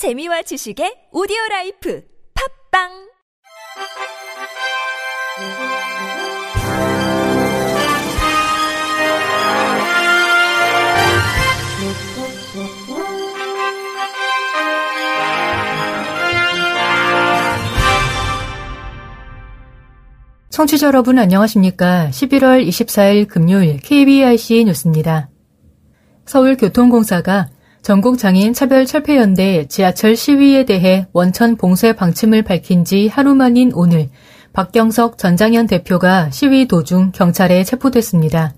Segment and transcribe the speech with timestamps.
[0.00, 2.02] 재미와 지식의 오디오 라이프
[2.72, 2.88] 팝빵
[20.48, 22.08] 청취자 여러분 안녕하십니까?
[22.08, 25.28] 11월 24일 금요일 KBIC 뉴스입니다.
[26.24, 27.50] 서울교통공사가
[27.82, 34.10] 전국장애인 차별철폐연대 지하철 시위에 대해 원천 봉쇄 방침을 밝힌 지 하루 만인 오늘
[34.52, 38.54] 박경석 전장현 대표가 시위 도중 경찰에 체포됐습니다.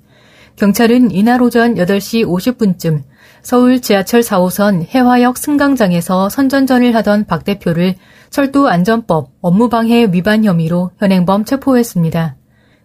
[0.57, 3.03] 경찰은 이날 오전 8시 50분쯤
[3.43, 7.95] 서울 지하철 4호선 해화역 승강장에서 선전전을 하던 박 대표를
[8.31, 12.37] 철도안전법 업무방해 위반 혐의로 현행범 체포했습니다.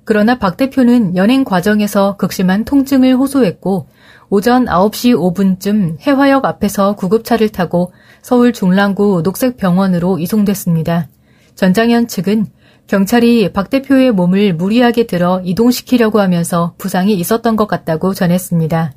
[0.08, 3.90] 그러나 박 대표는 연행 과정에서 극심한 통증을 호소했고
[4.30, 11.10] 오전 9시 5분쯤 해화역 앞에서 구급차를 타고 서울 중랑구 녹색병원으로 이송됐습니다.
[11.56, 12.46] 전장현 측은
[12.88, 18.94] 경찰이 박 대표의 몸을 무리하게 들어 이동시키려고 하면서 부상이 있었던 것 같다고 전했습니다.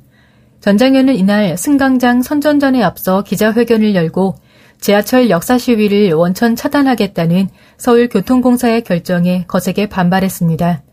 [0.61, 4.35] 전장현은 이날 승강장 선전전에 앞서 기자회견을 열고
[4.79, 10.83] 지하철 역사 시위를 원천 차단하겠다는 서울교통공사의 결정에 거세게 반발했습니다.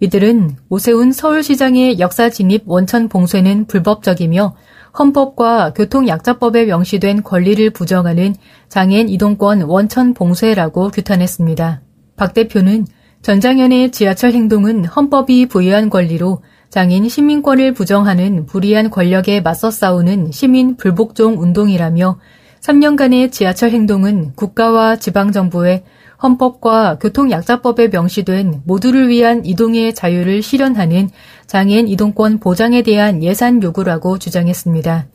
[0.00, 4.54] 이들은 오세훈 서울시장의 역사 진입 원천 봉쇄는 불법적이며
[4.98, 8.34] 헌법과 교통약자법에 명시된 권리를 부정하는
[8.68, 11.82] 장애인 이동권 원천 봉쇄라고 규탄했습니다.
[12.16, 12.86] 박 대표는
[13.22, 21.40] 전장현의 지하철 행동은 헌법이 부여한 권리로 장애인 시민권을 부정하는 불이한 권력에 맞서 싸우는 시민 불복종
[21.40, 22.18] 운동이라며
[22.60, 25.84] 3년간의 지하철 행동은 국가와 지방정부의
[26.24, 31.10] 헌법과 교통약자법에 명시된 모두를 위한 이동의 자유를 실현하는
[31.46, 35.06] 장애인 이동권 보장에 대한 예산 요구라고 주장했습니다.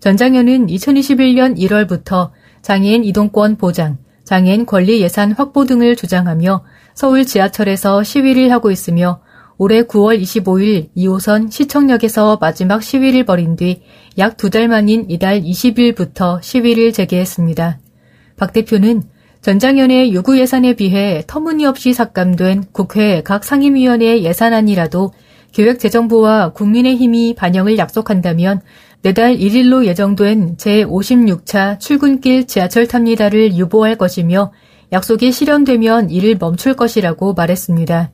[0.00, 2.30] 전장현은 2021년 1월부터
[2.62, 6.64] 장애인 이동권 보장, 장애인 권리 예산 확보 등을 주장하며
[6.94, 9.20] 서울 지하철에서 시위를 하고 있으며
[9.56, 13.82] 올해 9월 25일 2호선 시청역에서 마지막 시위를 벌인 뒤
[14.18, 17.78] 약 두 달 만인 이달 20일부터 시위를 재개했습니다.
[18.36, 19.02] 박 대표는
[19.42, 25.12] 전장현의 요구 예산에 비해 터무니없이 삭감된 국회 각 상임위원회 예산안이라도
[25.52, 28.60] 기획재정부와 국민의힘이 반영을 약속한다면
[29.02, 34.52] 내달 1일로 예정된 제56차 출근길 지하철 탑니다를 유보할 것이며
[34.92, 38.10] 약속이 실현되면 이를 멈출 것이라고 말했습니다.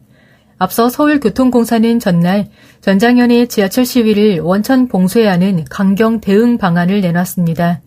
[0.59, 2.47] 앞서 서울교통공사는 전날
[2.83, 7.81] 전장현의 지하철 시위를 원천 봉쇄하는 강경 대응 방안을 내놨습니다.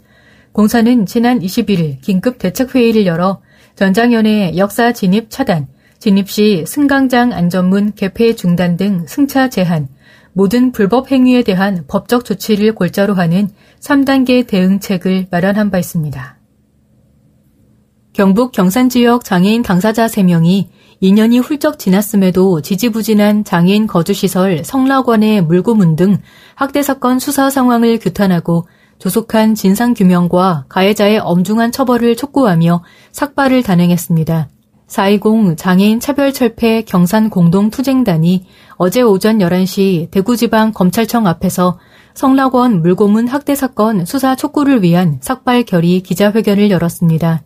[0.59, 3.39] 공사는 지난 21일 긴급 대책회의를 열어
[3.75, 9.87] 전장현의 역사 진입 차단, 진입 시 승강장 안전문 개폐 중단 등 승차 제한,
[10.33, 13.47] 모든 불법 행위에 대한 법적 조치를 골자로 하는
[13.79, 16.37] 3단계 대응책을 마련한 바 있습니다.
[18.11, 20.67] 경북 경산 지역 장애인 당사자 3명이
[21.01, 26.17] 2년이 훌쩍 지났음에도 지지부진한 장애인 거주시설 성락원의 물고문 등
[26.55, 28.67] 학대 사건 수사 상황을 규탄하고
[28.99, 34.49] 조속한 진상규명과 가해자의 엄중한 처벌을 촉구하며 삭발을 단행했습니다.
[34.87, 38.45] 4.20 장애인 차별철폐 경산공동투쟁단이
[38.75, 41.79] 어제 오전 11시 대구지방검찰청 앞에서
[42.15, 47.43] 성락원 물고문 학대 사건 수사 촉구를 위한 삭발 결의 기자회견을 열었습니다.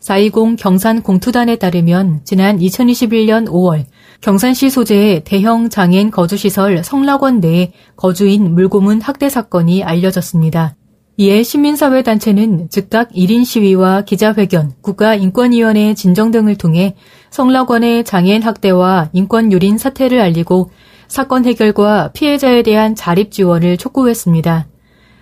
[0.00, 3.86] 4.20 경산 공투단에 따르면 지난 2021년 5월
[4.20, 10.76] 경산시 소재의 대형 장애인 거주시설 성락원 내에 거주인 물고문 학대 사건이 알려졌습니다.
[11.18, 16.96] 이에 시민사회단체는 즉각 1인 시위와 기자회견, 국가인권위원회 진정 등을 통해
[17.30, 20.70] 성락원의 장애인 학대와 인권 유린 사태를 알리고
[21.08, 24.66] 사건 해결과 피해자에 대한 자립 지원을 촉구했습니다.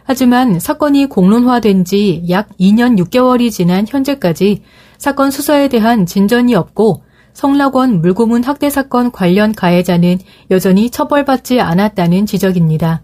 [0.05, 4.62] 하지만 사건이 공론화된 지 약 2년 6개월이 지난 현재까지
[4.97, 7.03] 사건 수사에 대한 진전이 없고
[7.33, 10.19] 성락원 물고문 학대 사건 관련 가해자는
[10.51, 13.03] 여전히 처벌받지 않았다는 지적입니다.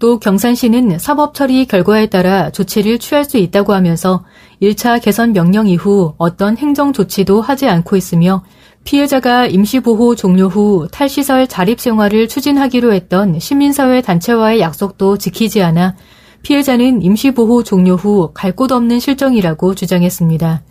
[0.00, 4.24] 또 경산시는 사법 처리 결과에 따라 조치를 취할 수 있다고 하면서
[4.62, 8.42] 1차 개선 명령 이후 어떤 행정 조치도 하지 않고 있으며
[8.84, 15.96] 피해자가 임시보호 종료 후 탈시설 자립생활을 추진하기로 했던 시민사회 단체와의 약속도 지키지 않아
[16.42, 20.62] 피해자는 임시보호 종료 후 갈 곳 없는 실정이라고 주장했습니다.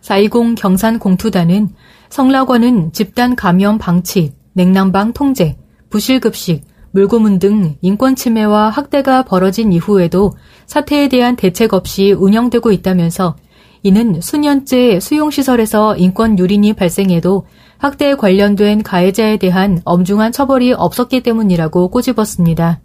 [0.00, 1.68] 420 경산 공투단은
[2.10, 5.56] 성락원은 집단 감염 방치, 냉난방 통제,
[5.90, 10.32] 부실급식, 물고문 등 인권 침해와 학대가 벌어진 이후에도
[10.66, 13.34] 사태에 대한 대책 없이 운영되고 있다면서
[13.82, 17.46] 이는 수년째 수용시설에서 인권 유린이 발생해도
[17.78, 22.80] 학대에 관련된 가해자에 대한 엄중한 처벌이 없었기 때문이라고 꼬집었습니다.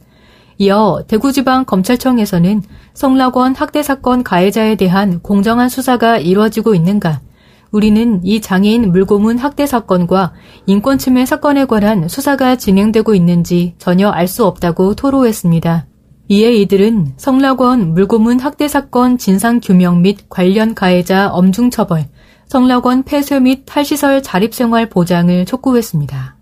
[0.58, 2.64] 이어 대구지방검찰청에서는
[2.96, 7.22] 성락원 학대 사건 가해자에 대한 공정한 수사가 이루어지고 있는가,
[7.72, 10.34] 우리는 이 장애인 물고문 학대 사건과
[10.66, 15.88] 인권침해 사건에 관한 수사가 진행되고 있는지 전혀 알 수 없다고 토로했습니다.
[16.30, 22.06] 이에 이들은 성락원 물고문 학대 사건 진상 규명 및 관련 가해자 엄중 처벌,
[22.48, 26.39] 성락원 폐쇄 및 탈시설 자립생활 보장을 촉구했습니다.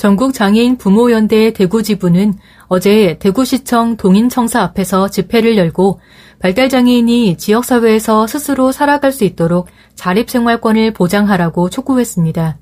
[0.00, 2.32] 전국 장애인 부모연대 대구 지부는
[2.68, 6.00] 어제 대구시청 동인청사 앞에서 집회를 열고
[6.38, 12.56] 발달장애인이 지역사회에서 스스로 살아갈 수 있도록 자립생활권을 보장하라고 촉구했습니다.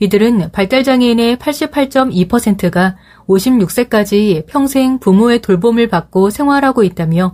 [0.00, 2.96] 이들은 발달장애인의 88.2%가
[3.28, 7.32] 56세까지 평생 부모의 돌봄을 받고 생활하고 있다며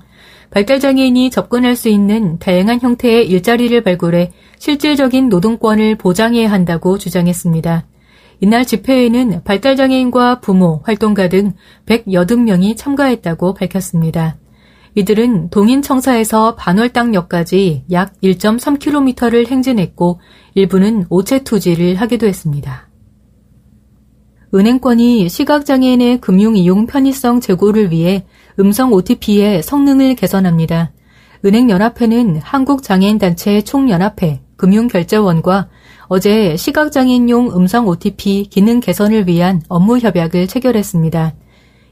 [0.50, 7.87] 발달장애인이 접근할 수 있는 다양한 형태의 일자리를 발굴해 실질적인 노동권을 보장해야 한다고 주장했습니다.
[8.40, 11.52] 이날 집회에는 발달장애인과 부모, 활동가 등
[11.86, 14.36] 180명이 참가했다고 밝혔습니다.
[14.94, 20.20] 이들은 동인청사에서 반월당역까지 약 1.3km를 행진했고
[20.54, 22.88] 일부는 오체 투지를 하기도 했습니다.
[24.54, 28.24] 은행권이 시각장애인의 금융 이용 편의성 제고를 위해
[28.58, 30.92] 음성 OTP의 성능을 개선합니다.
[31.44, 35.68] 은행연합회는 한국장애인단체 총연합회, 금융결제원과
[36.10, 41.34] 어제 시각장애인용 음성 OTP 기능 개선을 위한 업무 협약을 체결했습니다.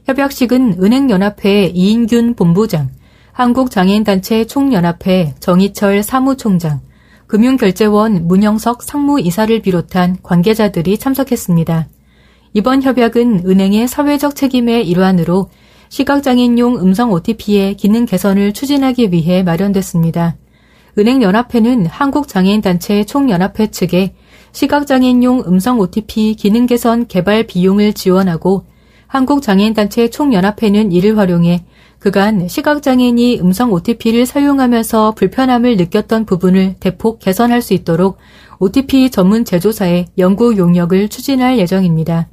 [0.05, 2.89] 협약식은 은행연합회 이인균 본부장,
[3.33, 6.81] 한국장애인단체 총연합회 정희철 사무총장,
[7.27, 11.87] 금융결제원 문영석 상무이사를 비롯한 관계자들이 참석했습니다.
[12.53, 15.51] 이번 협약은 은행의 사회적 책임의 일환으로
[15.89, 20.37] 시각장애인용 음성 OTP의 기능 개선을 추진하기 위해 마련됐습니다.
[20.97, 24.15] 은행연합회는 한국장애인단체 총연합회 측에
[24.51, 28.65] 시각장애인용 음성 OTP 기능 개선 개발 비용을 지원하고
[29.05, 31.65] 한국장애인단체 총연합회는 이를 활용해
[31.99, 38.17] 그간 시각장애인이 음성 OTP를 사용하면서 불편함을 느꼈던 부분을 대폭 개선할 수 있도록
[38.59, 42.27] OTP 전문 제조사의 연구 용역을 추진할 예정입니다.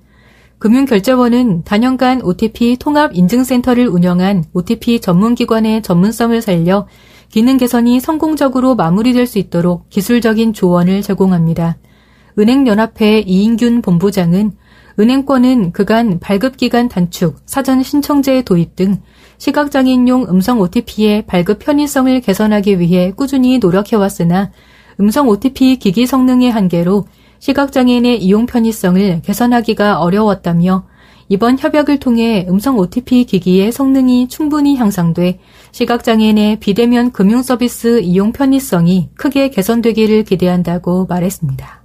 [0.58, 6.86] 금융결제원은 단연간 OTP 통합 인증센터를 운영한 OTP 전문기관의 전문성을 살려
[7.34, 11.78] 기능 개선이 성공적으로 마무리될 수 있도록 기술적인 조언을 제공합니다.
[12.38, 14.52] 은행연합회 이인균 본부장은
[15.00, 19.02] 은행권은 그간 발급기간 단축, 사전 신청제 도입 등
[19.38, 24.52] 시각장애인용 음성 OTP의 발급 편의성을 개선하기 위해 꾸준히 노력해왔으나
[25.00, 27.08] 음성 OTP 기기 성능의 한계로
[27.40, 30.86] 시각장애인의 이용 편의성을 개선하기가 어려웠다며
[31.28, 35.40] 이번 협약을 통해 음성 OTP 기기의 성능이 충분히 향상돼
[35.72, 41.84] 시각장애인의 비대면 금융 서비스 이용 편의성이 크게 개선되기를 기대한다고 말했습니다.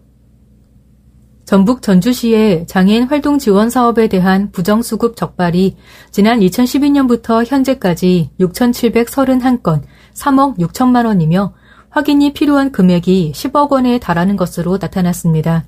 [1.46, 5.78] 전북 전주시의 장애인 활동 지원 사업에 대한 부정수급 적발이
[6.12, 9.82] 지난 2012년부터 현재까지 6,731건
[10.14, 11.54] 3억 6천만 원이며
[11.90, 15.66] 확인이 필요한 금액이 10억 원에 달하는 것으로 나타났습니다.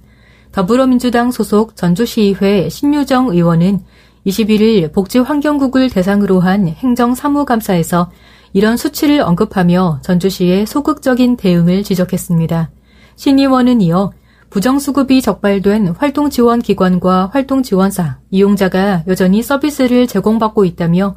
[0.51, 3.79] 더불어민주당 소속 전주시의회 신유정 의원은
[4.25, 8.11] 21일 복지환경국을 대상으로 한 행정사무감사에서
[8.53, 12.69] 이런 수치를 언급하며 전주시의 소극적인 대응을 지적했습니다.
[13.15, 14.11] 신 의원은 이어
[14.49, 21.15] 부정수급이 적발된 활동지원기관과 활동지원사, 이용자가 여전히 서비스를 제공받고 있다며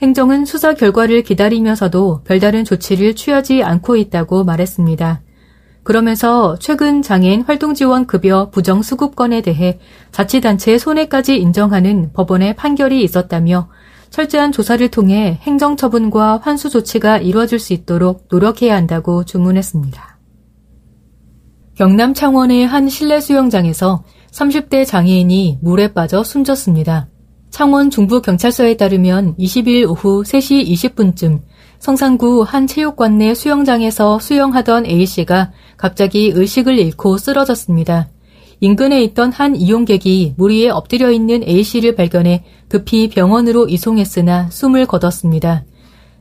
[0.00, 5.22] 행정은 수사 결과를 기다리면서도 별다른 조치를 취하지 않고 있다고 말했습니다.
[5.86, 9.78] 그러면서 최근 장애인 활동지원 급여 부정 수급건에 대해
[10.10, 13.68] 자치단체 손해까지 인정하는 법원의 판결이 있었다며
[14.10, 20.18] 철저한 조사를 통해 행정처분과 환수 조치가 이루어질 수 있도록 노력해야 한다고 주문했습니다.
[21.76, 24.02] 경남 창원의 한 실내 수영장에서
[24.32, 27.06] 30대 장애인이 물에 빠져 숨졌습니다.
[27.50, 31.42] 창원 중부경찰서에 따르면 20일 오후 3시 20분쯤
[31.78, 38.08] 성산구 한 체육관 내 수영장에서 수영하던 A씨가 갑자기 의식을 잃고 쓰러졌습니다.
[38.60, 45.64] 인근에 있던 한 이용객이 물 위에 엎드려 있는 A씨를 발견해 급히 병원으로 이송했으나 숨을 거뒀습니다.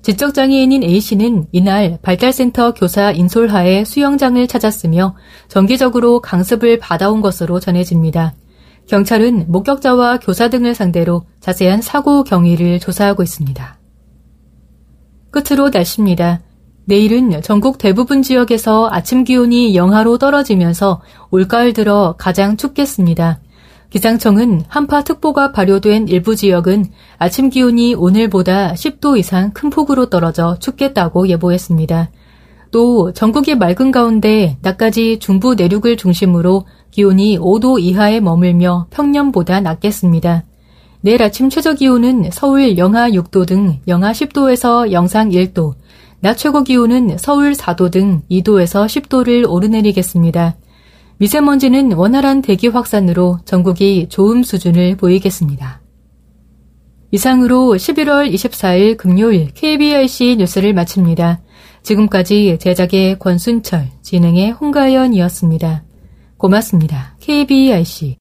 [0.01, 5.15] 지적장애인인 A씨는 이날 발달센터 교사 인솔하에 수영장을 찾았으며
[5.47, 8.35] 정기적으로 강습을 받아온 것으로 전해집니다.
[8.87, 13.79] 경찰은 목격자와 교사 등을 상대로 자세한 사고 경위를 조사하고 있습니다.
[15.35, 16.39] 끝으로 날씨입니다.
[16.85, 23.39] 내일은 전국 대부분 지역에서 아침 기온이 영하로 떨어지면서 올가을 들어 가장 춥겠습니다.
[23.89, 26.85] 기상청은 한파특보가 발효된 일부 지역은
[27.17, 32.11] 아침 기온이 오늘보다 10도 이상 큰 폭으로 떨어져 춥겠다고 예보했습니다.
[32.71, 40.43] 또 전국이 맑은 가운데 낮까지 중부 내륙을 중심으로 기온이 5도 이하에 머물며 평년보다 낮겠습니다.
[41.05, 45.75] 내일 아침 최저 기온은 서울 영하 6도 등 영하 10도에서 영상 1도,
[46.19, 50.55] 낮 최고 기온은 서울 4도 등 2도에서 10도를 오르내리겠습니다.
[51.17, 55.79] 미세먼지는 원활한 대기 확산으로 전국이 좋음 수준을 보이겠습니다.
[57.11, 61.39] 이상으로 11월 24일 금요일 KBRC 뉴스를 마칩니다.
[61.83, 65.83] 지금까지 제작의 권순철, 진행의 홍가연이었습니다.
[66.37, 67.15] 고맙습니다.
[67.19, 68.17] KBRC.